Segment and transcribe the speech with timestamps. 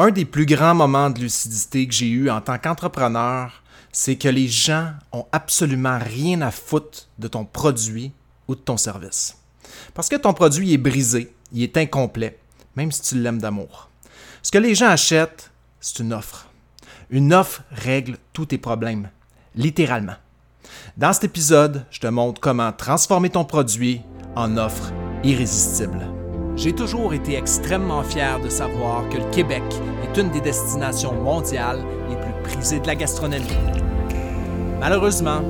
[0.00, 3.62] Un des plus grands moments de lucidité que j'ai eu en tant qu'entrepreneur,
[3.92, 8.10] c'est que les gens ont absolument rien à foutre de ton produit
[8.48, 9.36] ou de ton service.
[9.92, 12.38] Parce que ton produit est brisé, il est incomplet,
[12.76, 13.90] même si tu l'aimes d'amour.
[14.42, 15.50] Ce que les gens achètent,
[15.80, 16.48] c'est une offre.
[17.10, 19.10] Une offre règle tous tes problèmes,
[19.54, 20.16] littéralement.
[20.96, 24.00] Dans cet épisode, je te montre comment transformer ton produit
[24.34, 24.94] en offre
[25.24, 26.19] irrésistible.
[26.60, 29.62] J'ai toujours été extrêmement fier de savoir que le Québec
[30.04, 33.46] est une des destinations mondiales les plus prisées de la gastronomie.
[34.78, 35.40] Malheureusement,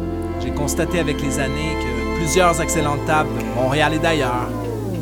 [0.41, 4.47] j'ai constaté avec les années que plusieurs excellentes tables de Montréal et d'ailleurs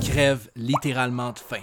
[0.00, 1.62] crèvent littéralement de faim.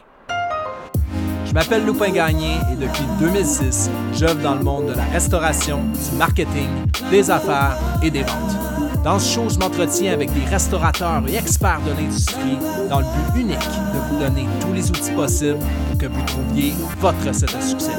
[1.43, 5.79] Je m'appelle Loupin Gagné et depuis 2006, j'œuvre dans le monde de la restauration,
[6.12, 6.70] du marketing,
[7.09, 8.74] des affaires et des ventes.
[9.05, 12.57] Dans ce show, je m'entretiens avec des restaurateurs et experts de l'industrie
[12.89, 16.73] dans le but unique de vous donner tous les outils possibles pour que vous trouviez
[16.97, 17.91] votre recette à succès.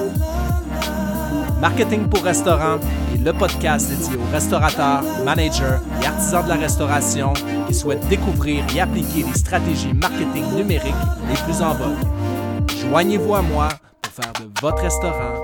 [1.61, 2.81] Marketing pour restaurant
[3.15, 7.33] est le podcast dédié aux restaurateurs, managers et artisans de la restauration
[7.69, 10.93] qui souhaitent découvrir et appliquer les stratégies marketing numériques
[11.29, 12.69] les plus en vogue.
[12.81, 13.69] Joignez-vous à moi
[14.03, 15.35] pour faire de votre restaurant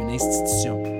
[0.00, 0.91] une institution.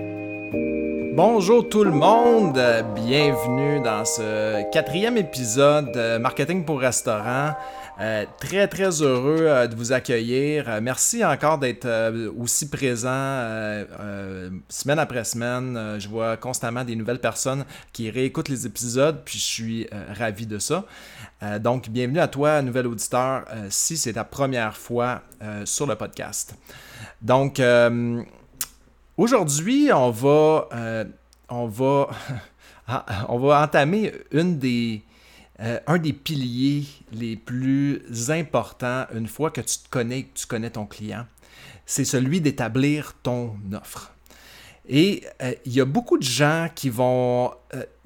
[1.15, 2.59] Bonjour tout le monde,
[2.95, 7.55] bienvenue dans ce quatrième épisode de Marketing pour restaurant.
[8.01, 10.71] Euh, très très heureux euh, de vous accueillir.
[10.71, 11.87] Euh, merci encore d'être
[12.39, 13.85] aussi présent
[14.71, 15.99] semaine après semaine.
[15.99, 20.59] je vois constamment des nouvelles personnes qui réécoutent les épisodes, puis je suis ravi de
[20.59, 20.87] ça.
[21.61, 25.21] donc bienvenue à toi, nouvel auditeur, si c'est ta première fois
[25.67, 26.55] sur le podcast.
[27.21, 27.61] Donc
[29.23, 31.05] Aujourd'hui, on va, euh,
[31.48, 32.11] on va,
[32.89, 35.05] ah, on va entamer une des,
[35.61, 40.47] euh, un des piliers les plus importants une fois que tu te connais, que tu
[40.48, 41.25] connais ton client.
[41.87, 44.12] C'est celui d'établir ton offre.
[44.89, 47.53] Et euh, il y a beaucoup de gens qui vont,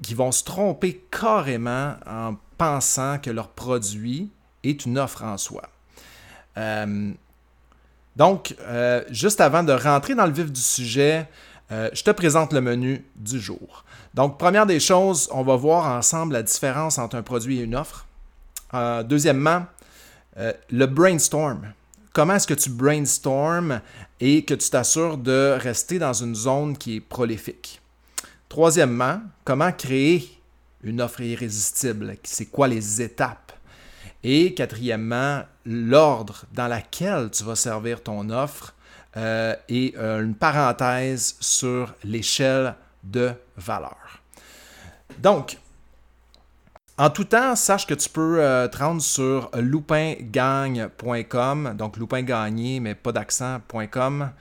[0.03, 4.29] qui vont se tromper carrément en pensant que leur produit
[4.63, 5.63] est une offre en soi.
[8.17, 11.29] Donc, euh, juste avant de rentrer dans le vif du sujet,
[11.71, 13.85] euh, je te présente le menu du jour.
[14.15, 17.75] Donc, première des choses, on va voir ensemble la différence entre un produit et une
[17.75, 18.07] offre.
[18.73, 19.67] Euh, deuxièmement,
[20.69, 21.73] le brainstorm.
[22.13, 23.81] Comment est-ce que tu brainstorm
[24.19, 27.81] et que tu t'assures de rester dans une zone qui est prolifique?
[28.49, 30.29] Troisièmement, comment créer
[30.83, 32.15] une offre irrésistible?
[32.23, 33.51] C'est quoi les étapes?
[34.23, 38.73] Et quatrièmement, l'ordre dans lequel tu vas servir ton offre
[39.17, 44.21] euh, et euh, une parenthèse sur l'échelle de valeur.
[45.19, 45.57] Donc,
[46.97, 52.79] en tout temps, sache que tu peux euh, te rendre sur loupingagne.com, donc loupin gagné,
[52.79, 54.31] mais pas d'accent.com,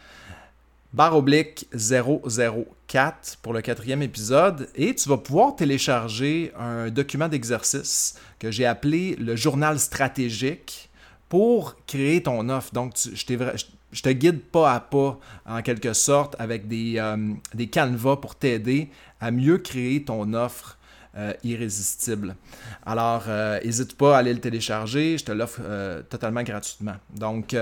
[0.93, 8.19] barre oblique 004 pour le quatrième épisode et tu vas pouvoir télécharger un document d'exercice
[8.39, 10.86] que j'ai appelé le journal stratégique
[11.29, 12.73] pour créer ton offre.
[12.73, 18.35] Donc, je, te guide pas à pas en quelque sorte avec des, euh, canevas pour
[18.35, 20.79] t'aider à mieux créer ton offre
[21.17, 22.37] euh, irrésistible.
[22.85, 23.25] Alors,
[23.65, 25.61] n'hésite euh, pas à aller le télécharger, je te l'offre
[26.09, 26.97] totalement gratuitement.
[27.15, 27.57] Donc,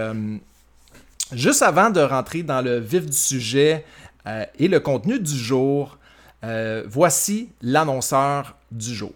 [1.33, 3.87] Juste avant de rentrer dans le vif du sujet
[4.59, 5.99] et le contenu du jour,
[6.87, 9.15] voici l'annonceur du jour.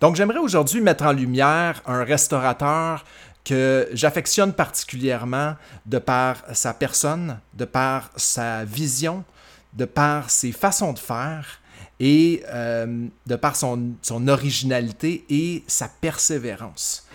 [0.00, 3.04] Donc j'aimerais aujourd'hui mettre en lumière un restaurateur
[3.48, 5.54] que j'affectionne particulièrement
[5.86, 9.24] de par sa personne, de par sa vision,
[9.72, 11.62] de par ses façons de faire
[11.98, 17.06] et euh, de par son, son originalité et sa persévérance.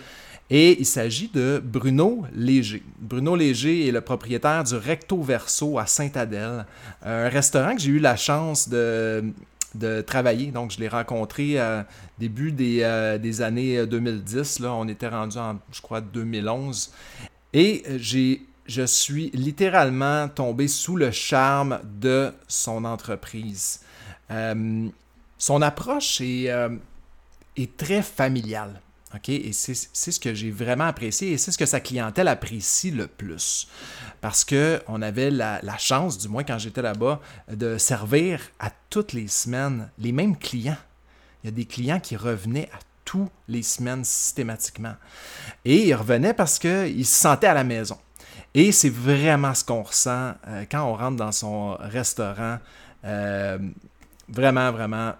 [0.50, 2.82] Et il s'agit de Bruno Léger.
[2.98, 6.66] Bruno Léger est le propriétaire du Recto Verso à Saint-Adèle,
[7.02, 9.24] un restaurant que j'ai eu la chance de,
[10.06, 10.50] travailler.
[10.50, 11.86] Donc, je l'ai rencontré à
[12.18, 14.60] début des, euh, années 2010.
[14.60, 16.92] Là, on était rendu en, je crois, 2011.
[17.52, 23.80] Et j'ai, je suis littéralement tombé sous le charme de son entreprise.
[24.30, 24.88] Euh,
[25.38, 26.70] son approche euh,
[27.56, 28.80] est très familiale.
[29.28, 33.06] Et c'est ce que j'ai vraiment apprécié et c'est ce que sa clientèle apprécie le
[33.06, 33.68] plus.
[34.20, 37.20] Parce qu'on avait la, chance, du moins quand j'étais là-bas,
[37.50, 40.76] de servir à toutes les semaines les mêmes clients.
[41.42, 44.94] Il y a des clients qui revenaient à toutes les semaines systématiquement.
[45.64, 47.98] Et ils revenaient parce qu'ils se sentaient à la maison.
[48.54, 52.58] Et c'est vraiment ce qu'on ressent euh, quand on rentre dans son restaurant.
[53.04, 53.58] Euh,
[54.28, 55.14] vraiment, vraiment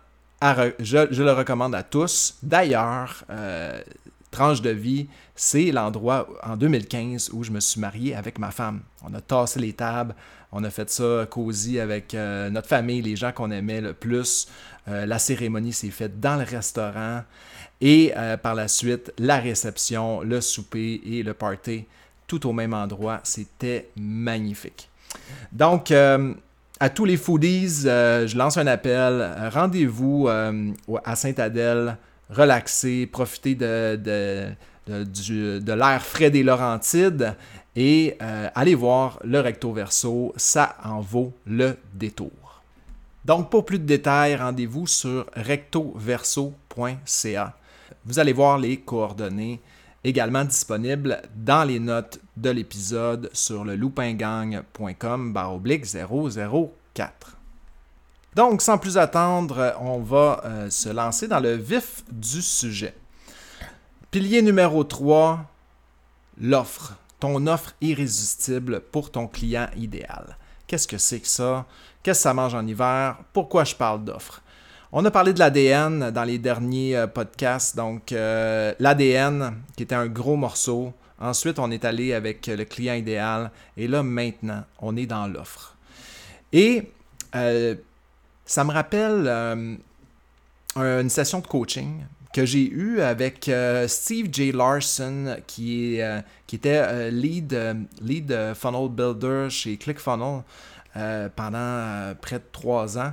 [0.78, 2.36] je, le recommande à tous.
[2.42, 3.80] D'ailleurs, euh,
[4.30, 8.82] tranche de vie, c'est l'endroit en 2015 où je me suis marié avec ma femme.
[9.02, 10.14] On a tassé les tables,
[10.52, 14.48] on a fait ça cosy avec euh, notre famille, les gens qu'on aimait le plus.
[14.88, 17.22] Euh, la cérémonie s'est faite dans le restaurant
[17.80, 18.12] et
[18.42, 21.84] par la suite, la réception, le souper et le party,
[22.26, 23.20] tout au même endroit.
[23.24, 24.88] C'était magnifique.
[25.52, 25.92] Donc,
[26.80, 29.30] à tous les foodies, je lance un appel.
[29.52, 31.96] Rendez-vous à Sainte-Adèle
[32.30, 33.96] relaxer, profiter de,
[34.86, 37.36] de, l'air frais des Laurentides
[37.76, 42.30] et euh, aller voir le recto verso, ça en vaut le détour.
[43.24, 47.56] Donc pour plus de détails, rendez-vous sur rectoverso.ca.
[48.04, 49.60] Vous allez voir les coordonnées
[50.04, 55.34] également disponibles dans les notes de l'épisode sur le loupingang.com
[56.94, 57.36] 004.
[58.34, 62.94] Donc, sans plus attendre, on va euh, se lancer dans le vif du sujet.
[64.10, 65.44] Pilier numéro 3,
[66.40, 66.94] l'offre.
[67.20, 70.36] Ton offre irrésistible pour ton client idéal.
[70.66, 71.66] Qu'est-ce que c'est que ça?
[72.02, 73.18] Qu'est-ce que ça mange en hiver?
[73.32, 74.42] Pourquoi je parle d'offre?
[74.96, 77.74] On a parlé de l'ADN dans les derniers euh, podcasts.
[77.74, 80.92] Donc, euh, l'ADN, qui était un gros morceau.
[81.20, 83.50] Ensuite, on est allé avec le client idéal.
[83.76, 85.76] Et là, maintenant, on est dans l'offre.
[86.52, 86.90] Et
[87.32, 89.26] ça me rappelle
[90.76, 94.50] euh, une session de coaching que j'ai eue avec euh, Steve J.
[94.50, 96.20] Larson, qui, euh,
[96.52, 97.56] était lead,
[98.00, 100.42] lead funnel builder chez ClickFunnels
[101.34, 103.12] pendant près de trois ans,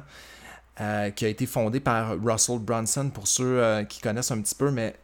[1.15, 4.95] qui a été fondé par Russell Brunson, pour ceux qui connaissent un petit peu, mais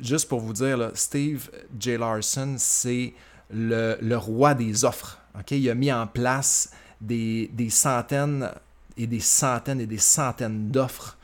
[0.00, 1.96] juste pour vous dire, Steve J.
[1.96, 3.12] Larson, c'est
[3.50, 5.20] le, roi des offres.
[5.50, 8.50] Il a mis en place des, des centaines
[8.96, 11.16] et des centaines et des centaines d'offres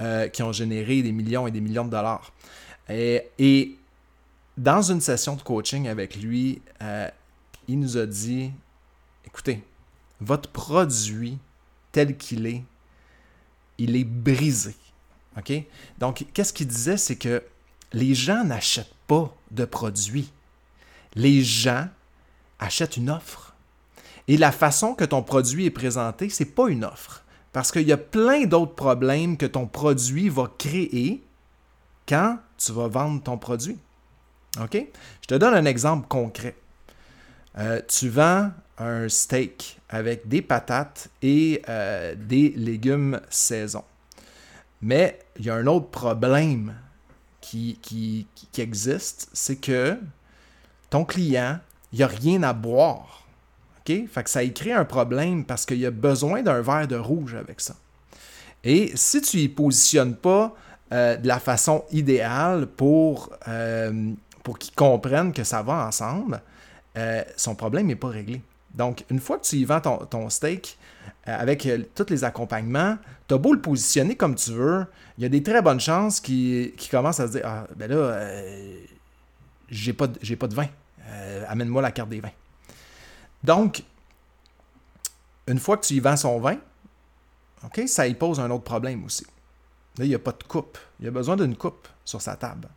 [0.00, 2.32] euh, qui ont généré des millions et des millions de dollars.
[2.88, 3.76] Et,
[4.56, 7.08] dans une session de coaching avec lui, euh,
[7.68, 8.50] il nous a dit,
[9.24, 9.62] écoutez,
[10.20, 11.38] votre produit
[11.92, 12.62] tel qu'il est,
[13.80, 14.76] il est brisé.
[15.36, 15.52] OK?
[15.98, 16.96] Donc, qu'est-ce qu'il disait?
[16.96, 17.42] C'est que
[17.92, 20.30] les gens n'achètent pas de produits.
[21.14, 21.88] Les gens
[22.58, 23.54] achètent une offre.
[24.28, 27.24] Et la façon que ton produit est présenté, ce n'est pas une offre.
[27.52, 31.24] Parce qu'il y a plein d'autres problèmes que ton produit va créer
[32.06, 33.78] quand tu vas vendre ton produit.
[34.60, 34.74] OK?
[35.22, 36.54] Je te donne un exemple concret.
[37.58, 43.84] Euh, tu vends un steak avec des patates et euh, des légumes saison.
[44.82, 46.74] Mais il y a un autre problème
[47.40, 48.26] qui, qui
[48.58, 49.96] existe, c'est que
[50.88, 51.60] ton client,
[51.92, 53.20] il n'y a rien à boire.
[54.08, 57.34] Fait que ça crée un problème parce qu'il y a besoin d'un verre de rouge
[57.34, 57.74] avec ça.
[58.62, 60.54] Et si tu y positionnes pas
[60.92, 64.12] euh, de la façon idéale pour, euh,
[64.42, 66.42] pour qu'il comprenne que ça va ensemble,
[66.96, 68.42] euh, son problème n'est pas réglé.
[68.74, 70.78] Donc, une fois que tu y vends ton, steak
[71.24, 72.96] avec tous les accompagnements,
[73.28, 74.86] tu as beau le positionner comme tu veux,
[75.18, 78.28] il y a des très bonnes chances qu'il commence à se dire Ah, ben là,
[79.68, 80.68] j'ai pas, pas de vin.
[81.48, 82.32] Amène-moi la carte des vins.
[83.42, 83.82] Donc,
[85.46, 86.58] une fois que tu y vends son vin,
[87.64, 89.26] OK, ça y pose un autre problème aussi.
[89.98, 90.78] Là, il n'y a pas de coupe.
[91.00, 92.68] Il a besoin d'une coupe sur sa table.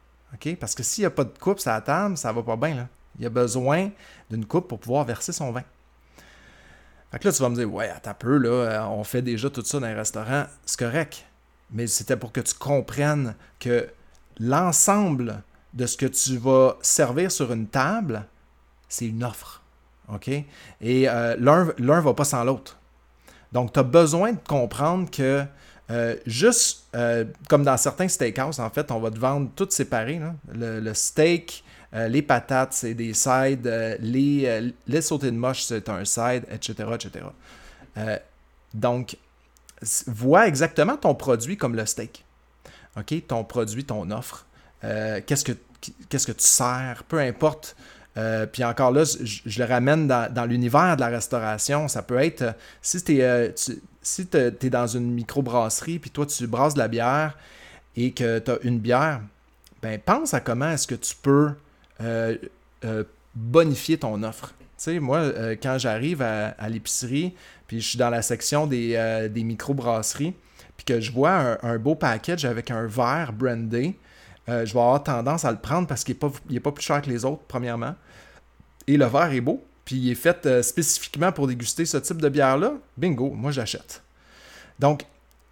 [0.60, 2.56] Parce que s'il n'y a pas de coupe sur la table, ça ne va pas
[2.56, 2.76] bien.
[2.76, 2.88] Là.
[3.20, 3.92] Il a besoin
[4.30, 5.64] d'une coupe pour pouvoir verser son vin.
[7.14, 9.22] Fait que là, tu vas me dire, ouais, attends un peu, là, euh, on fait
[9.22, 10.46] déjà tout ça dans un restaurant.
[10.66, 11.24] C'est correct.
[11.70, 13.88] Mais c'était pour que tu comprennes que
[14.40, 15.44] l'ensemble
[15.76, 18.26] de ce que tu vas servir sur une table,
[18.90, 19.62] c'est une offre.
[20.12, 20.28] OK?
[20.28, 22.80] Et euh, l'un ne va pas sans l'autre.
[23.52, 25.46] Donc, tu as besoin de comprendre que
[25.92, 26.88] euh, juste
[27.48, 30.20] comme dans certains steakhouse, en fait, on va te vendre tout séparé.
[30.52, 33.68] Le, steak, les patates, c'est des sides,
[34.00, 36.90] les, les sautés de moche, c'est un side, etc.
[36.96, 37.26] etc.
[38.74, 39.18] donc,
[40.08, 42.26] vois exactement ton produit comme le steak.
[42.98, 43.28] OK?
[43.28, 44.48] Ton produit, ton offre.
[44.82, 47.04] qu'est-ce, que, que tu sers?
[47.08, 47.76] Peu importe
[48.16, 51.88] euh, puis encore là, je, le ramène dans, l'univers de la restauration.
[51.88, 53.52] Ça peut être, euh, si tu es, euh,
[54.02, 57.38] si es dans une microbrasserie, puis toi, tu brasses de la bière
[57.96, 59.22] et que tu as une bière,
[59.82, 61.52] ben pense à comment est-ce que tu peux
[63.36, 64.54] bonifier ton offre.
[64.60, 65.32] Tu sais, moi,
[65.62, 67.34] quand j'arrive à, l'épicerie,
[67.68, 70.34] puis je suis dans la section des, des microbrasseries,
[70.78, 73.96] puis que je vois un, beau package avec un verre brandé,
[74.50, 76.18] euh, je vais avoir tendance à le prendre parce qu'il
[76.50, 77.96] n'est pas, plus cher que les autres, premièrement.
[78.88, 82.22] Et le verre est beau, puis il est fait euh, spécifiquement pour déguster ce type
[82.22, 82.74] de bière-là.
[82.98, 84.04] Bingo, moi j'achète.
[84.80, 85.06] Donc,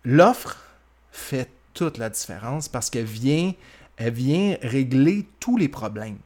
[0.03, 0.57] l'offre
[1.11, 3.53] fait toute la différence parce qu'elle vient
[3.97, 6.17] elle vient régler tous les problèmes.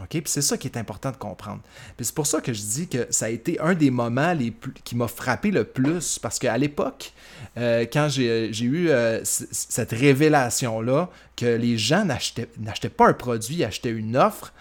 [0.00, 0.08] OK?
[0.08, 1.60] Puis c'est ça qui est important de comprendre.
[1.96, 4.50] Puis c'est pour ça que je dis que ça a été un des moments les
[4.50, 7.12] plus, qui m'a frappé le plus, parce qu'à l'époque,
[7.56, 13.64] euh, quand j'ai eu euh, cette révélation-là, que les gens n'achetaient pas un produit, ils
[13.64, 14.52] achetaient une offre,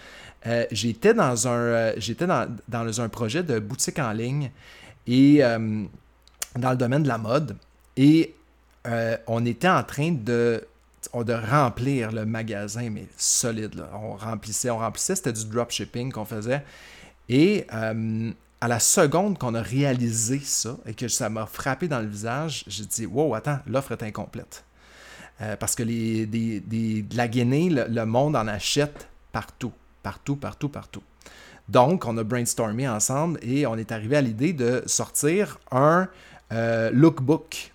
[0.45, 4.51] euh, j'étais dans un j'étais dans, dans, un projet de boutique en ligne
[5.07, 7.55] et dans le domaine de la mode.
[7.97, 8.35] Et
[9.27, 10.63] on était en train de
[11.13, 13.75] de remplir le magasin, mais solide.
[13.75, 13.89] Là.
[13.93, 16.63] On remplissait, on remplissait, c'était du dropshipping qu'on faisait.
[17.29, 18.31] Et euh,
[18.62, 22.63] à la seconde qu'on a réalisé ça et que ça m'a frappé dans le visage,
[22.67, 24.63] j'ai dit Wow, attends, l'offre est incomplète.
[25.41, 31.03] Euh, parce que les, de la Guinée, le, monde en achète partout, partout, partout, partout.
[31.69, 36.07] Donc, on a brainstormé ensemble et on est arrivé à l'idée de sortir un
[36.51, 37.73] euh, lookbook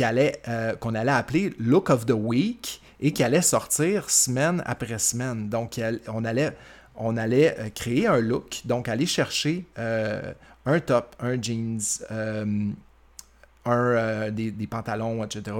[0.00, 5.48] euh, qu'on allait appeler Look of the Week et qui allait sortir semaine après semaine.
[5.48, 6.56] Donc, on allait,
[6.94, 10.32] on allait euh, créer un look, donc aller chercher euh,
[10.66, 11.80] un top, un jeans,
[13.64, 15.56] un, des, pantalons, etc.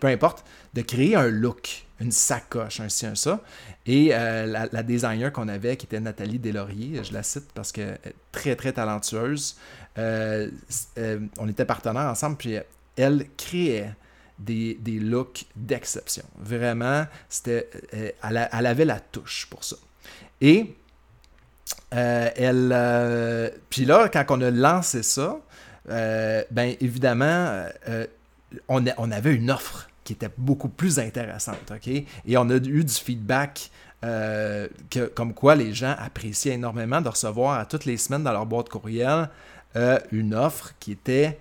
[0.00, 0.44] Peu, importe,
[0.74, 3.40] de créer un look, une sacoche, un ci, un ça.
[3.86, 8.56] Et la, designer qu'on avait, qui était Nathalie Deslauriers, je la cite parce est très,
[8.56, 9.56] très talentueuse,
[9.96, 12.58] on était partenaires ensemble, puis
[12.96, 13.94] elle créait
[14.38, 16.24] des, looks d'exception.
[16.38, 19.76] Vraiment, c'était, euh, elle, avait la touche pour ça.
[20.40, 20.74] Et
[21.94, 25.38] euh, elle, euh, puis là, quand on a lancé ça,
[25.86, 27.64] ben évidemment,
[28.68, 31.88] on, avait une offre qui était beaucoup plus intéressante, ok?
[31.88, 33.70] Et on a eu du feedback
[35.14, 38.68] comme quoi les gens appréciaient énormément de recevoir à toutes les semaines dans leur boîte
[38.68, 39.28] courriel
[40.12, 41.38] une offre qui était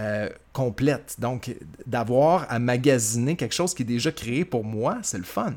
[0.00, 1.16] euh, complète.
[1.20, 1.54] Donc,
[1.86, 5.54] d'avoir à magasiner quelque chose qui est déjà créé pour moi, c'est le fun.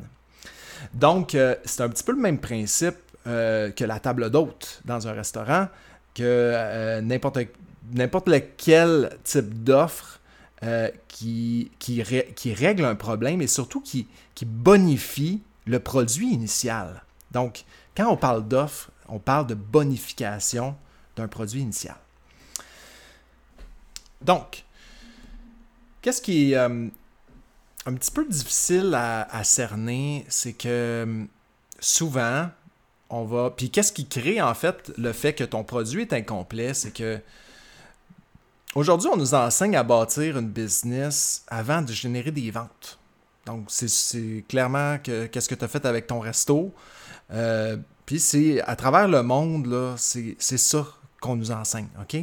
[0.94, 5.08] Donc, euh, c'est un petit peu le même principe euh, que la table d'hôte dans
[5.08, 5.70] un restaurant,
[6.14, 7.40] que n'importe,
[7.94, 10.20] n'importe lequel type d'offre
[11.08, 11.72] qui,
[12.56, 17.04] règle un problème et surtout qui, qui bonifie le produit initial.
[17.32, 17.66] Donc,
[17.96, 20.76] quand on parle d'offre, on parle de bonification
[21.16, 21.96] d'un produit initial.
[24.22, 24.64] Donc,
[26.02, 26.88] qu'est-ce qui est euh,
[27.86, 31.24] un petit peu difficile à, cerner, c'est que euh,
[31.80, 32.50] souvent,
[33.10, 33.52] on va.
[33.52, 37.20] Puis qu'est-ce qui crée en fait le fait que ton produit est incomplet, c'est que
[38.76, 43.00] aujourd'hui, on nous enseigne à bâtir une business avant de générer des ventes.
[43.46, 46.74] Donc, c'est clairement que qu'est-ce que tu as fait avec ton resto.
[47.32, 50.86] Euh, puis c'est à travers le monde, c'est ça
[51.22, 52.18] qu'on nous enseigne, OK?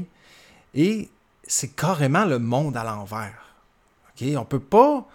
[0.75, 1.09] Et
[1.47, 3.55] c'est carrément le monde à l'envers.
[4.11, 4.27] OK?
[4.37, 5.07] On peut pas.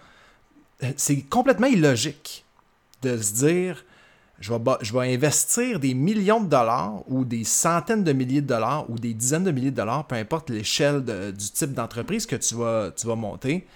[0.96, 2.44] C'est complètement illogique
[3.02, 3.84] de se dire
[4.40, 8.98] je vais, investir des millions de dollars ou des centaines de milliers de dollars ou
[8.98, 12.90] des dizaines de milliers de dollars, peu importe l'échelle du type d'entreprise que tu vas,
[12.90, 13.66] tu vas monter,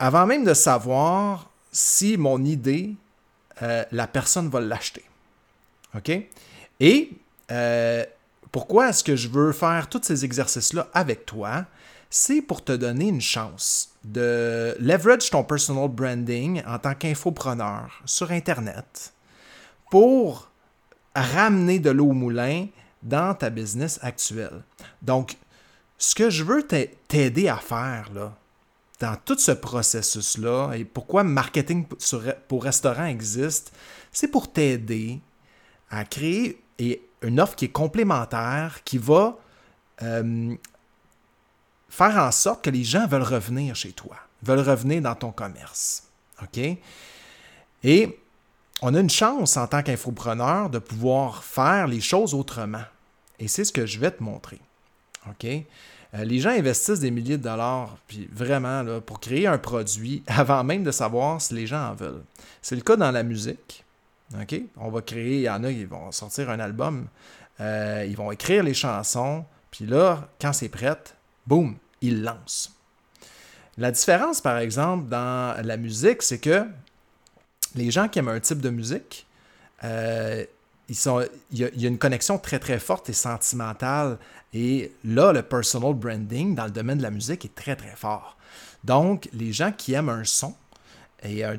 [0.00, 2.94] avant même de savoir si mon idée,
[3.62, 5.04] euh, la personne va l'acheter.
[5.96, 6.10] OK?
[6.80, 7.10] Et
[7.50, 8.04] euh,
[8.52, 11.64] pourquoi est-ce que je veux faire tous ces exercices-là avec toi?
[12.10, 18.30] C'est pour te donner une chance de leverage ton personal branding en tant qu'infopreneur sur
[18.30, 19.14] Internet
[19.90, 20.50] pour
[21.14, 22.66] ramener de l'eau au moulin
[23.02, 24.62] dans ta business actuelle.
[25.00, 25.36] Donc,
[25.96, 28.36] ce que je veux t'aider à faire là,
[29.00, 31.86] dans tout ce processus-là, et pourquoi marketing
[32.48, 33.72] pour restaurant existe,
[34.12, 35.20] c'est pour t'aider
[35.90, 39.36] à créer et une offre qui est complémentaire, qui va
[40.02, 40.54] euh,
[41.88, 46.04] faire en sorte que les gens veulent revenir chez toi, veulent revenir dans ton commerce.
[46.42, 46.60] OK?
[47.84, 48.18] Et
[48.80, 52.84] on a une chance en tant qu'infopreneur de pouvoir faire les choses autrement.
[53.38, 54.60] Et c'est ce que je vais te montrer.
[55.28, 55.44] OK?
[55.44, 60.64] Euh, les gens investissent des milliers de dollars, puis vraiment, pour créer un produit avant
[60.64, 62.24] même de savoir si les gens en veulent.
[62.60, 63.84] C'est le cas dans la musique.
[64.76, 67.06] On va créer, il y en a, ils vont sortir un album,
[67.60, 70.96] euh, ils vont écrire les chansons, puis là, quand c'est prêt,
[71.46, 72.72] boum, ils lancent.
[73.78, 76.66] La différence, par exemple, dans la musique, c'est que
[77.74, 79.26] les gens qui aiment un type de musique,
[79.84, 80.44] euh,
[80.88, 84.18] ils sont, il, y a, il y a une connexion très très forte et sentimentale.
[84.52, 88.36] Et là, le personal branding dans le domaine de la musique est très très fort.
[88.84, 90.54] Donc, les gens qui aiment un son
[91.22, 91.56] et un,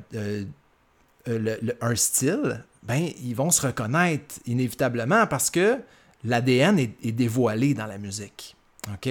[1.28, 5.80] euh, euh, un style, ben, ils vont se reconnaître inévitablement parce que
[6.24, 8.56] l'ADN est, dévoilé dans la musique.
[8.94, 9.10] OK?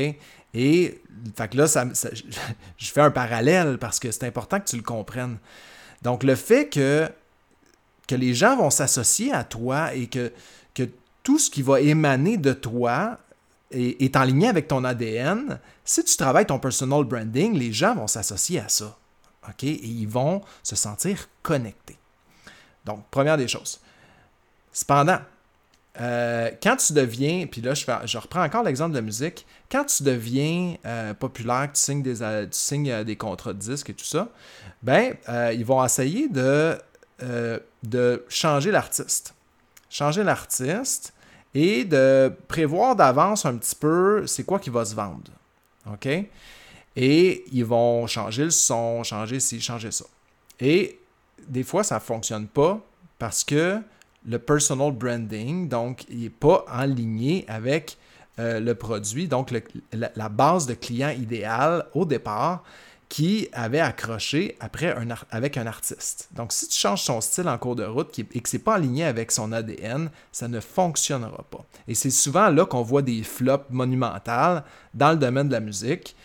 [0.54, 1.00] Et
[1.34, 1.86] fait là, ça,
[2.76, 5.38] je fais un parallèle parce que c'est important que tu le comprennes.
[6.02, 7.08] Donc, le fait que
[8.08, 10.32] que les gens vont s'associer à toi et que,
[10.74, 10.82] que
[11.22, 13.18] tout ce qui va émaner de toi
[13.70, 17.94] est, est en ligne avec ton ADN, si tu travailles ton personal branding, les gens
[17.94, 18.98] vont s'associer à ça.
[19.48, 19.64] OK?
[19.64, 21.96] Et ils vont se sentir connectés.
[22.84, 23.80] Donc, première des choses.
[24.72, 25.18] Cependant,
[26.00, 30.02] euh, quand tu deviens, puis là je, reprends encore l'exemple de la musique, quand tu
[30.02, 34.04] deviens euh, populaire, tu signes, des, euh, tu signes des contrats de disques et tout
[34.04, 34.28] ça,
[34.82, 35.14] ben
[35.52, 36.78] ils vont essayer de,
[37.82, 39.34] de changer l'artiste.
[39.90, 41.12] Changer l'artiste
[41.54, 45.30] et de prévoir d'avance un petit peu c'est quoi qui va se vendre.
[45.92, 46.08] OK?
[46.96, 50.06] Et ils vont changer le son, changer ci, changer ça.
[50.60, 50.98] Et
[51.48, 52.80] des fois, ça ne fonctionne pas
[53.18, 53.80] parce que
[54.26, 57.96] le personal branding, donc, il n'est pas aligné avec
[58.38, 59.52] euh, le produit, donc
[59.92, 62.62] la, base de client idéal au départ
[63.08, 64.96] qui avait accroché après
[65.30, 66.30] avec un artiste.
[66.32, 68.76] Donc, si tu changes son style en cours de route et que ce n'est pas
[68.76, 71.62] aligné avec son ADN, ça ne fonctionnera pas.
[71.86, 76.16] Et c'est souvent là qu'on voit des flops monumentales dans le domaine de la musique.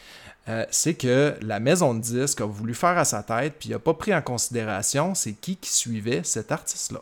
[0.49, 3.71] Euh, c'est que la maison de disques a voulu faire à sa tête, puis il
[3.73, 7.01] n'a pas pris en considération c'est qui qui suivait cet artiste-là.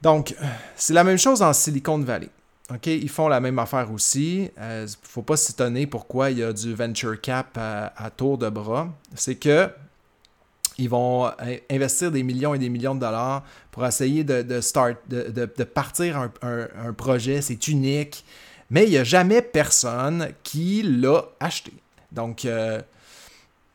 [0.00, 0.34] Donc,
[0.76, 2.30] c'est la même chose en Silicon Valley.
[2.86, 4.44] Ils font la même affaire aussi.
[4.44, 8.38] Il euh, ne faut pas s'étonner pourquoi il y a du venture cap à, tour
[8.38, 8.88] de bras.
[9.14, 9.68] C'est que
[10.78, 11.30] ils vont
[11.70, 17.42] investir des millions et des millions de dollars pour essayer de, partir un projet.
[17.42, 18.24] C'est unique,
[18.70, 21.72] mais il n'y a jamais personne qui l'a acheté.
[22.12, 22.80] Donc, euh,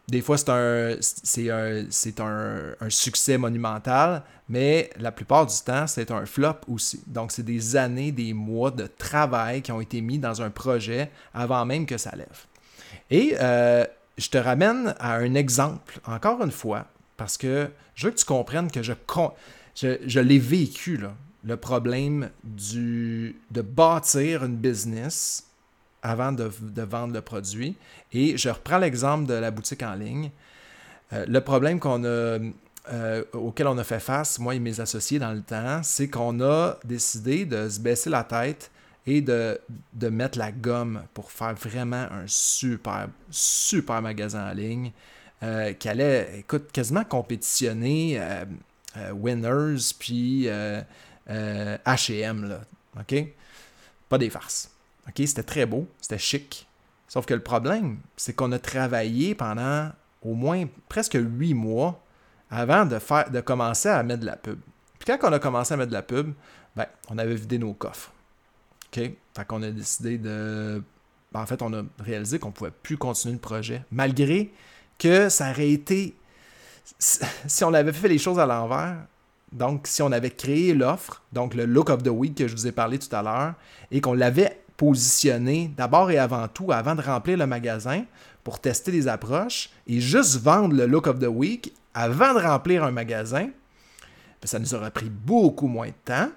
[0.07, 7.01] des fois, c'est un, succès monumental, mais la plupart du temps, c'est un flop aussi.
[7.07, 11.09] Donc, c'est des années, des mois de travail qui ont été mis dans un projet
[11.33, 12.45] avant même que ça lève.
[13.09, 13.85] Et euh,
[14.17, 16.85] je te ramène à un exemple, encore une fois,
[17.17, 18.93] parce que je veux que tu comprennes que je,
[19.75, 20.99] je, l'ai vécu,
[21.45, 25.45] le problème de bâtir une business
[26.01, 26.49] avant de,
[26.81, 27.75] vendre le produit.
[28.11, 30.31] Et je reprends l'exemple de la boutique en ligne.
[31.13, 35.41] Euh, le problème euh, auquel on a fait face, moi et mes associés dans le
[35.41, 38.71] temps, c'est qu'on a décidé de se baisser la tête
[39.07, 39.59] et de,
[39.93, 44.91] de, mettre la gomme pour faire vraiment un super, super magasin en ligne
[45.43, 46.43] euh, qui allait,
[46.73, 48.19] quasiment compétitionner
[49.11, 50.47] Winners puis
[51.27, 52.61] HM, là.
[52.99, 53.15] OK?
[54.09, 54.71] Pas des farces.
[55.07, 56.67] OK, c'était très beau, c'était chic.
[57.07, 62.03] Sauf que le problème, c'est qu'on a travaillé pendant au moins presque huit mois
[62.49, 64.59] avant de, commencer à mettre de la pub.
[64.99, 66.33] Puis quand on a commencé à mettre de la pub,
[66.75, 68.11] ben, on avait vidé nos coffres.
[68.87, 68.99] OK?
[68.99, 70.81] Fait qu'on a décidé de.
[71.31, 74.51] Ben, en fait, on a réalisé qu'on ne pouvait plus continuer le projet, malgré
[74.97, 76.15] que ça aurait été.
[76.99, 78.97] Si on avait fait les choses à l'envers,
[79.55, 82.67] donc si on avait créé l'offre, donc le look of the week que je vous
[82.67, 83.53] ai parlé tout à l'heure,
[83.89, 88.03] et qu'on l'avait positionner d'abord et avant tout, avant de remplir le magasin,
[88.43, 92.83] pour tester des approches et juste vendre le look of the week avant de remplir
[92.83, 96.29] un magasin, ben, ça nous aurait pris beaucoup moins de temps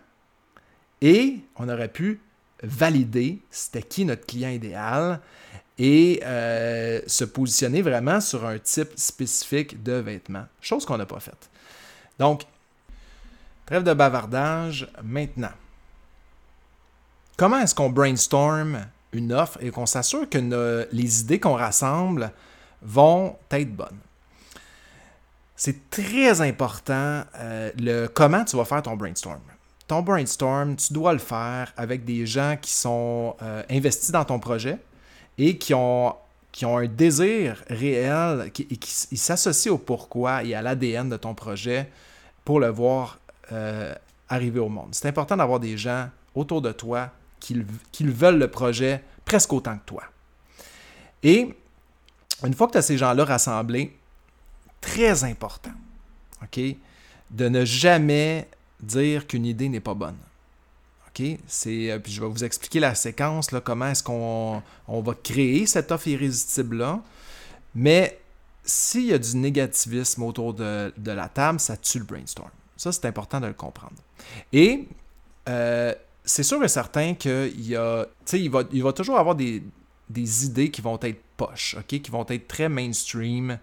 [1.03, 2.21] et on aurait pu
[2.63, 5.21] valider c'était qui notre client idéal
[5.77, 11.21] et euh, se positionner vraiment sur un type spécifique de vêtements, chose qu'on n'a pas
[11.21, 11.51] faite.
[12.19, 12.43] Donc,
[13.69, 15.53] trêve de bavardage maintenant.
[17.37, 18.79] Comment est-ce qu'on brainstorm
[19.13, 22.33] une offre et qu'on s'assure que les idées qu'on rassemble
[22.81, 23.99] vont être bonnes?
[25.55, 29.41] C'est très important euh, le comment tu vas faire ton brainstorm.
[29.87, 34.39] Ton brainstorm, tu dois le faire avec des gens qui sont euh, investis dans ton
[34.39, 34.79] projet
[35.37, 36.15] et qui ont,
[36.53, 41.19] qui ont un désir réel qui, et qui, s'associent au pourquoi et à l'ADN de
[41.19, 41.91] ton projet
[42.47, 43.19] pour le voir
[43.53, 43.95] euh,
[44.29, 44.89] arriver au monde.
[44.93, 47.65] C'est important d'avoir des gens autour de toi qu'ils
[48.11, 50.03] veulent le projet presque autant que toi.
[51.23, 51.55] Et
[52.45, 53.97] une fois que tu as ces gens-là rassemblés,
[54.81, 55.73] très important,
[56.43, 56.61] OK,
[57.31, 58.49] de ne jamais
[58.81, 60.17] dire qu'une idée n'est pas bonne.
[61.21, 65.91] Euh, je vais vous expliquer la séquence, là, comment est-ce qu'on on va créer cette
[65.91, 67.01] offre irrésistible-là.
[67.75, 68.21] Mais
[68.65, 72.51] s'il y a du négativisme autour de, de, la table, ça tue le brainstorm.
[72.79, 73.97] Ça, c'est important de le comprendre.
[74.53, 74.89] Et
[75.49, 75.93] euh,
[76.25, 79.63] c'est sûr et certain qu'il y a, il va, il va toujours avoir des,
[80.15, 83.59] idées qui vont être poches, ok, qui vont être très mainstream,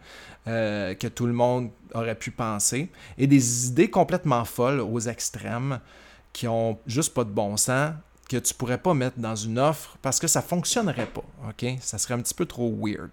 [0.47, 5.79] euh, que tout le monde aurait pu penser, et des idées complètement folles aux extrêmes
[6.33, 7.93] qui ont juste pas de bon sens,
[8.29, 11.97] que tu pourrais pas mettre dans une offre parce que ça fonctionnerait pas, ok, ça
[11.97, 13.11] serait un petit peu trop weird.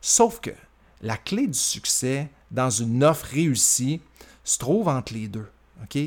[0.00, 0.50] Sauf que
[1.00, 4.00] la clé du succès dans une offre réussie,
[4.44, 5.48] se trouve entre les deux.
[5.82, 5.98] OK?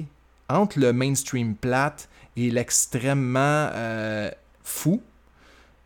[0.49, 4.31] Entre le mainstream plate et l'extrêmement euh,
[4.63, 5.01] fou,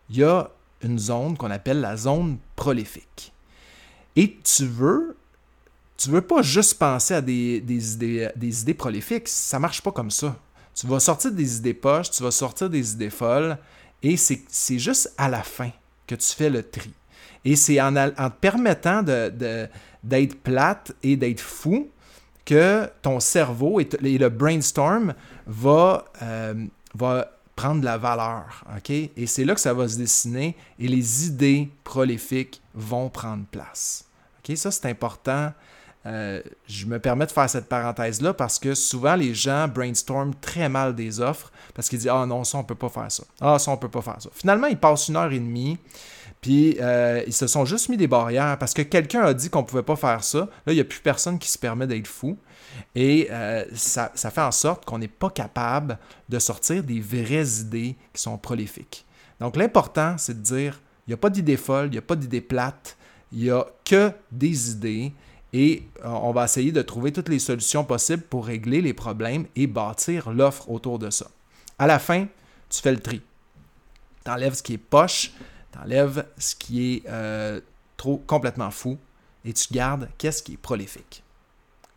[0.09, 0.49] il y a
[0.83, 3.33] une zone qu'on appelle la zone prolifique.
[4.15, 5.15] Et tu veux,
[5.97, 10.11] tu veux pas juste penser à des, idées, des idées prolifiques, ça marche pas comme
[10.11, 10.35] ça.
[10.75, 13.57] Tu vas sortir des idées poches, tu vas sortir des idées folles,
[14.03, 15.71] et c'est juste à la fin
[16.07, 16.91] que tu fais le tri.
[17.45, 21.89] Et c'est en, te permettant d'être plate et d'être fou
[22.51, 25.13] que ton cerveau et, le brainstorm
[25.47, 26.53] va, euh,
[26.93, 28.65] va prendre de la valeur.
[28.89, 34.05] Et c'est là que ça va se dessiner et les idées prolifiques vont prendre place.
[34.53, 35.53] Ça, c'est important.
[36.05, 40.67] Euh, je me permets de faire cette parenthèse-là parce que souvent les gens brainstorment très
[40.67, 43.23] mal des offres parce qu'ils disent Ah non, ça on peut pas faire ça.
[43.39, 44.29] Ah, ça on peut pas faire ça.
[44.33, 45.77] Finalement, ils passent une heure et demie,
[46.41, 49.63] puis euh, ils se sont juste mis des barrières parce que quelqu'un a dit qu'on
[49.63, 50.39] pouvait pas faire ça.
[50.39, 52.35] Là, il n'y a plus personne qui se permet d'être fou.
[52.95, 55.99] Et euh, ça, fait en sorte qu'on n'est pas capable
[56.29, 59.05] de sortir des vraies idées qui sont prolifiques.
[59.39, 62.15] Donc l'important, c'est de dire, il n'y a pas d'idées folles, il n'y a pas
[62.15, 62.97] d'idées plates,
[63.31, 65.13] il n'y a que des idées
[65.53, 69.45] et euh, on va essayer de trouver toutes les solutions possibles pour régler les problèmes
[69.55, 71.27] et bâtir l'offre autour de ça.
[71.77, 72.27] À la fin,
[72.69, 73.21] tu fais le tri.
[74.23, 75.33] Tu enlèves ce qui est poche,
[75.71, 77.61] tu enlèves ce qui est euh,
[77.97, 78.97] trop complètement fou
[79.45, 81.23] et tu gardes qu'est-ce qui est prolifique.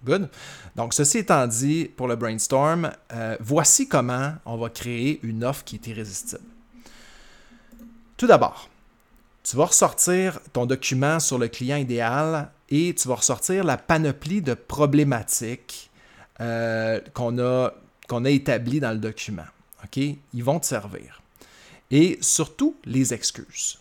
[0.05, 0.29] Good.
[0.77, 5.65] Donc, ceci étant dit, pour le brainstorm, euh, voici comment on va créer une offre
[5.65, 6.43] qui est irrésistible.
[8.17, 8.69] Tout d'abord,
[9.43, 14.43] tu vas ressortir ton document sur le client idéal et tu vas ressortir la panoplie
[14.43, 15.91] de problématiques
[16.41, 17.73] euh, qu'on a,
[18.09, 19.47] qu'on a établies dans le document.
[19.85, 19.97] OK?
[19.97, 21.24] Ils vont te servir.
[21.91, 23.79] Et surtout, les excuses.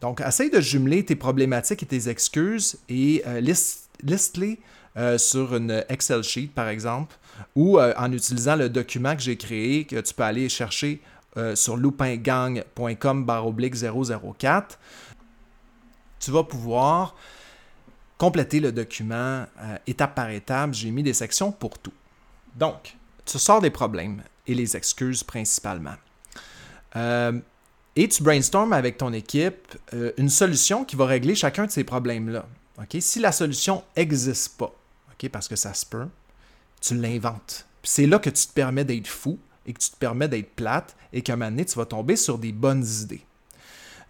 [0.00, 4.58] Donc, essaye de jumeler tes problématiques et tes excuses et euh, liste-les
[4.96, 7.16] euh, sur une Excel sheet, par exemple,
[7.54, 11.00] ou euh, en utilisant le document que j'ai créé, que tu peux aller chercher
[11.54, 14.78] sur loupingang.com 004,
[16.18, 17.14] tu vas pouvoir
[18.18, 19.46] compléter le document
[19.86, 20.74] étape par étape.
[20.74, 21.92] J'ai mis des sections pour tout.
[22.56, 25.94] Donc, tu sors des problèmes et les excuses principalement.
[26.94, 29.76] Et tu brainstormes avec ton équipe
[30.16, 32.46] une solution qui va régler chacun de ces problèmes-là.
[33.00, 34.74] Si la solution n'existe pas,
[35.28, 36.06] parce que ça se peut,
[36.80, 37.66] tu l'inventes.
[37.82, 40.96] C'est là que tu te permets d'être fou et que tu te permets d'être plate
[41.12, 43.24] et qu'à un moment donné, tu vas tomber sur des bonnes idées.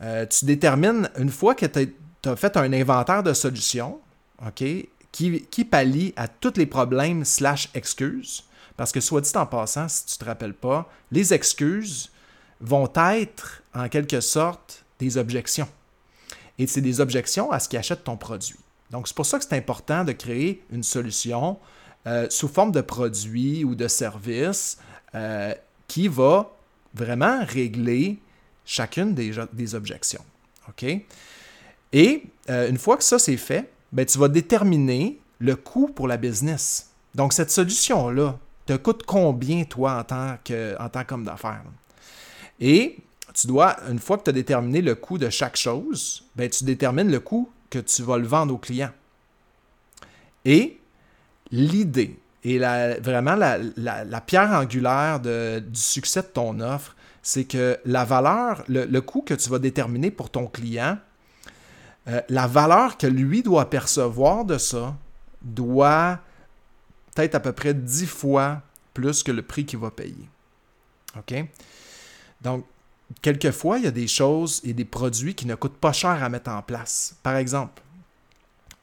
[0.03, 1.89] Euh, tu détermines, une fois que tu
[2.25, 4.01] as fait un inventaire de solutions,
[4.47, 4.65] OK,
[5.13, 8.45] qui, qui pallie à tous les problèmes slash excuses,
[8.77, 12.11] parce que soit dit en passant, si tu ne te rappelles pas, les excuses
[12.61, 15.69] vont être en quelque sorte des objections.
[16.59, 18.59] Et c'est des objections à ce qui achète ton produit.
[18.91, 21.59] Donc, c'est pour ça que c'est important de créer une solution
[22.07, 24.79] euh, sous forme de produit ou de service
[25.15, 25.55] euh,
[25.87, 26.51] qui va
[26.95, 28.19] vraiment régler
[28.65, 30.25] chacune des, objections.
[30.69, 30.85] OK?
[31.93, 36.09] Et euh, une fois que ça c'est fait, ben, tu vas déterminer le coût pour
[36.09, 36.91] la business.
[37.15, 41.65] Donc, cette solution-là te coûte combien, toi, en tant, que, en tant qu'homme d'affaires?
[42.61, 42.99] Et
[43.35, 46.65] tu dois, une fois que tu as déterminé le coût de chaque chose, ben, tu
[46.65, 48.91] détermines le coût que tu vas le vendre au client.
[50.45, 50.79] Et
[51.51, 58.65] l'idée et vraiment la, pierre angulaire du succès de ton offre, c'est que la valeur,
[58.69, 60.99] le, coût que tu vas déterminer pour ton client,
[62.09, 64.97] euh, la valeur que lui doit percevoir de ça
[65.43, 66.19] doit
[67.17, 68.63] être à peu près 10 fois
[68.95, 70.29] plus que le prix qu'il va payer.
[71.19, 71.45] OK?
[72.43, 72.65] Donc,
[73.23, 76.29] quelquefois, il y a des choses et des produits qui ne coûtent pas cher à
[76.29, 77.17] mettre en place.
[77.23, 77.83] Par exemple,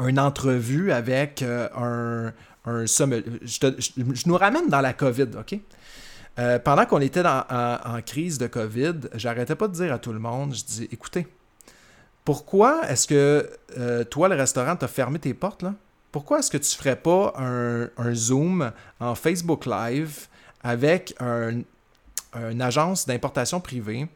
[0.06, 2.34] une entrevue avec euh, un,
[2.70, 5.60] un je, nous ramène dans la COVID, OK?
[6.40, 10.20] Euh, pendant qu'on était en, crise de COVID, j'arrêtais pas de dire à tout le
[10.20, 11.26] monde, je dis, écoutez,
[12.24, 15.74] pourquoi est-ce que euh, toi, le restaurant, t'as fermé tes portes, là?
[16.12, 20.28] Pourquoi est-ce que tu ferais pas un Zoom en Facebook Live
[20.64, 21.62] avec un,
[22.34, 24.08] une agence d'importation privée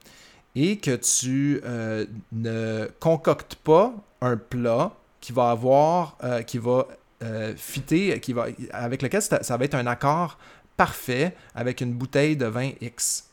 [0.55, 6.87] et que tu euh, ne concoctes pas un plat qui va avoir, euh, qui va
[7.23, 10.37] euh, fitter, qui va, avec lequel ça, va être un accord
[10.75, 13.29] parfait avec une bouteille de vin X.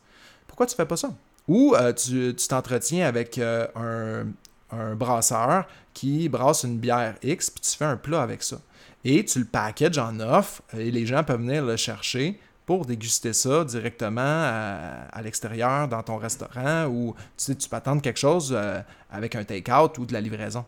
[0.47, 1.13] Pourquoi tu fais pas ça?
[1.47, 4.27] Ou tu t'entretiens avec un,
[4.71, 8.59] un, brasseur qui brasse une bière X, puis tu fais un plat avec ça.
[9.03, 13.33] Et tu le packages en offre, et les gens peuvent venir le chercher pour déguster
[13.33, 18.53] ça directement à, l'extérieur dans ton restaurant ou tu sais, tu peux attendre quelque chose
[18.55, 20.67] euh, avec un take-out ou de la livraison.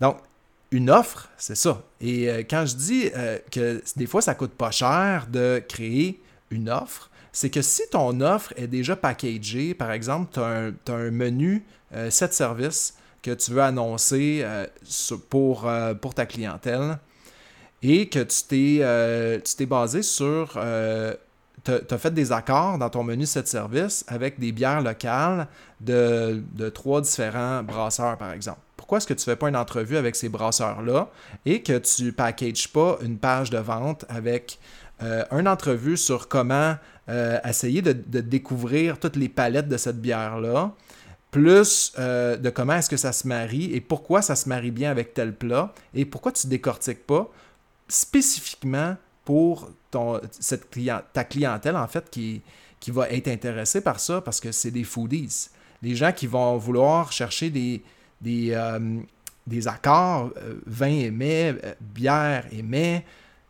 [0.00, 0.16] Donc,
[0.72, 1.80] une offre, c'est ça.
[2.00, 6.20] Et euh, quand je dis euh, que des fois ça coûte pas cher de créer
[6.50, 11.10] une offre, c'est que si ton offre est déjà packagée, par exemple, tu as, un
[11.12, 11.64] menu
[12.10, 14.44] 7 services que tu veux annoncer
[15.30, 16.98] pour, pour ta clientèle
[17.82, 20.58] et que tu t'es basé sur
[21.66, 25.48] tu as fait des accords dans ton menu 7 services avec des bières locales
[25.80, 28.60] de, trois différents brasseurs, par exemple.
[28.76, 31.08] Pourquoi est-ce que tu ne fais pas une entrevue avec ces brasseurs-là
[31.44, 34.58] et que tu ne packages pas une page de vente avec
[35.02, 36.76] euh, une entrevue sur comment
[37.08, 40.72] euh, essayer de, découvrir toutes les palettes de cette bière-là,
[41.30, 44.90] plus euh, de comment est-ce que ça se marie et pourquoi ça se marie bien
[44.90, 47.30] avec tel plat et pourquoi tu ne décortiques pas
[47.88, 50.68] spécifiquement pour ton, cette
[51.12, 52.42] ta clientèle, en fait, qui,
[52.80, 55.48] qui va être intéressée par ça parce que c'est des foodies.
[55.82, 57.82] Les gens qui vont vouloir chercher des,
[58.20, 59.00] des, euh,
[59.46, 63.04] des accords, euh, vin et mets, euh, bière et mets,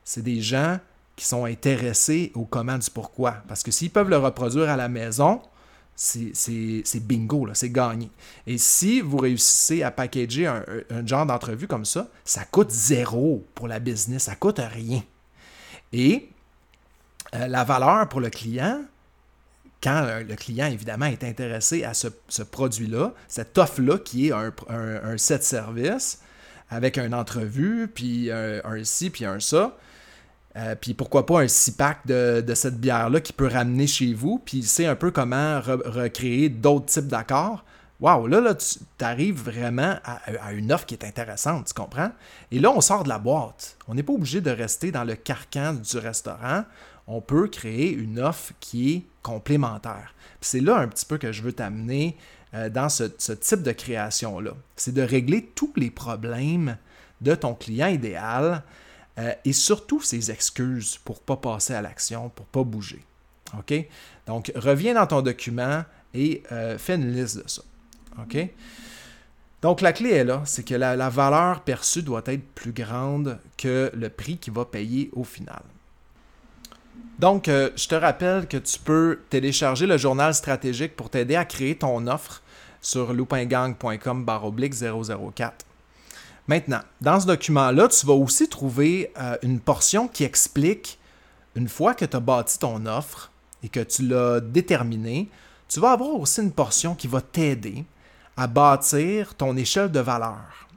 [0.05, 0.79] c'est des gens
[1.15, 3.43] qui sont intéressés au comment du pourquoi.
[3.49, 5.41] Parce que s'ils peuvent le reproduire à la maison,
[5.97, 8.11] c'est bingo, c'est gagné.
[8.47, 13.45] Et si vous réussissez à packager un, un genre d'entrevue comme ça, ça coûte zéro
[13.55, 15.03] pour la business, ça coûte rien.
[15.93, 16.29] Et
[17.35, 18.83] euh, la valeur pour le client,
[19.83, 25.19] quand euh, le client, évidemment, est intéressé à ce, produit-là, cette offre-là qui est un,
[25.19, 26.21] set service
[26.71, 29.77] avec une entrevue, puis un, ci, puis un ça,
[30.57, 34.63] euh, puis pourquoi pas un six-pack de, cette bière-là qui peut ramener chez vous, puis
[34.63, 37.65] c'est un peu comment recréer d'autres types d'accords.
[38.01, 42.11] Waouh, là, là, tu arrives vraiment à, une offre qui est intéressante, tu comprends?
[42.51, 43.77] Et là, on sort de la boîte.
[43.89, 46.65] On n'est pas obligé de rester dans le carcan du restaurant.
[47.07, 50.15] On peut créer une offre qui est complémentaire.
[50.41, 52.17] C'est là un petit peu que je veux t'amener
[52.55, 54.53] euh, dans ce, type de création-là.
[54.77, 56.77] C'est de régler tous les problèmes
[57.23, 58.63] de ton client idéal
[59.19, 63.05] euh, et surtout ses excuses pour pas passer à l'action, pour pas bouger.
[63.59, 63.75] OK?
[64.27, 67.63] Donc, reviens dans ton document et euh, fais une liste de ça.
[69.63, 73.91] Donc la clé est là, c'est que la, valeur perçue doit être plus grande que
[73.95, 75.63] le prix qu'il va payer au final.
[77.19, 81.47] Donc, euh, je te rappelle que tu peux télécharger le journal stratégique pour t'aider à
[81.47, 82.43] créer ton offre
[82.83, 85.67] sur loupingang.com 004.
[86.49, 90.99] Maintenant, dans ce document-là, tu vas aussi trouver euh, une portion qui explique,
[91.57, 93.33] une fois que tu as bâti ton offre
[93.63, 95.29] et que tu l'as déterminée,
[95.69, 97.85] tu vas avoir aussi une portion qui va t'aider
[98.37, 100.69] à bâtir ton échelle de valeur.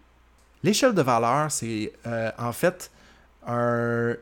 [0.64, 2.92] L'échelle de valeur, c'est euh, en fait
[3.46, 4.16] un,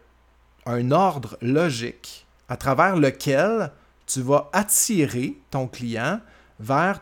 [0.65, 3.71] un ordre logique à travers lequel
[4.05, 6.19] tu vas attirer ton client
[6.59, 7.01] vers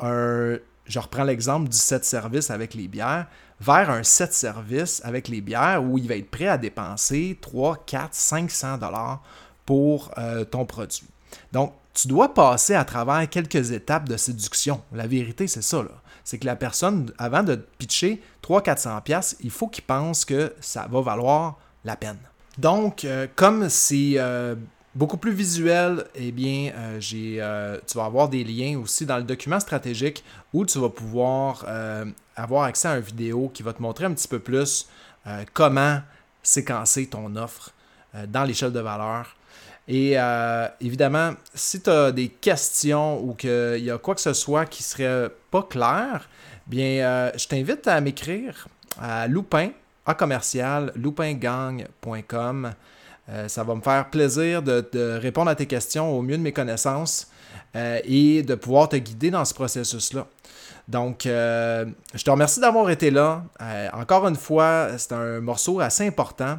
[0.00, 3.26] un, je reprends l'exemple du set service avec les bières,
[3.62, 7.84] vers un set service avec les bières où il va être prêt à dépenser 3,
[7.86, 9.22] 4, 500 dollars
[9.64, 11.06] pour euh, ton produit.
[11.52, 14.82] Donc, tu dois passer à travers quelques étapes de séduction.
[14.92, 15.84] La vérité, c'est ça.
[16.24, 21.00] C'est que la personne, avant de pitcher 300-400$, il faut qu'il pense que ça va
[21.00, 22.18] valoir la peine.
[22.58, 24.54] Donc, euh, comme c'est euh,
[24.94, 27.36] beaucoup plus visuel, eh bien, euh, j'ai,
[27.86, 31.66] tu vas avoir des liens aussi dans le document stratégique où tu vas pouvoir
[32.36, 34.88] avoir accès à une vidéo qui va te montrer un petit peu plus
[35.52, 36.00] comment
[36.42, 37.70] séquencer ton offre
[38.28, 39.36] dans l'échelle de valeur
[39.88, 44.32] et euh, évidemment, si tu as des questions ou qu'il y a quoi que ce
[44.32, 46.28] soit qui serait pas clair,
[46.66, 48.68] bien, euh, je t'invite à m'écrire
[49.00, 49.70] à loupin,
[50.06, 52.74] à commercial, loupingang.com.
[53.28, 56.52] Euh, ça va me faire plaisir de, répondre à tes questions au mieux de mes
[56.52, 57.28] connaissances
[57.74, 60.26] et de pouvoir te guider dans ce processus-là.
[60.88, 63.44] Donc, je te remercie d'avoir été là.
[63.94, 66.58] encore une fois, c'est un morceau assez important.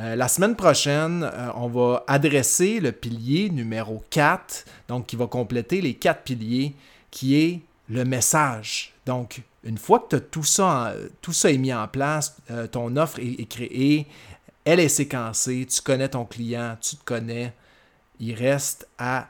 [0.00, 5.26] Euh, la semaine prochaine, euh, on va adresser le pilier numéro 4, donc qui va
[5.26, 6.74] compléter les quatre piliers,
[7.10, 8.94] qui est le message.
[9.04, 13.18] Donc, une fois que tout ça, tout ça est mis en place, euh, ton offre
[13.20, 14.06] est, créée,
[14.64, 17.54] elle est séquencée, tu connais ton client, tu te connais,
[18.18, 19.28] il reste à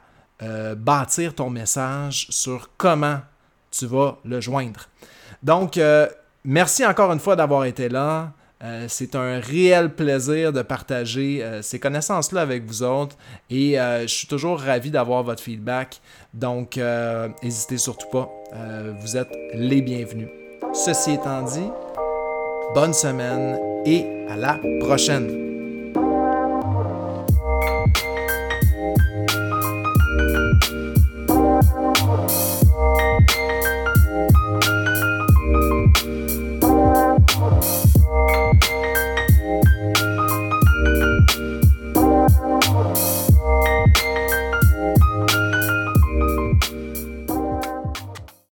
[0.75, 3.19] bâtir ton message sur comment
[3.69, 4.89] tu vas le joindre.
[5.43, 5.79] Donc,
[6.43, 8.33] merci encore une fois d'avoir été là.
[8.63, 13.15] Euh, c'est un réel plaisir de partager euh, ces connaissances-là avec vous autres
[13.49, 15.99] et euh, je suis toujours ravi d'avoir votre feedback.
[16.33, 16.79] Donc,
[17.43, 18.29] n'hésitez surtout pas.
[18.99, 20.29] vous êtes les bienvenus.
[20.73, 21.69] Ceci étant dit,
[22.73, 25.50] bonne semaine et à la prochaine.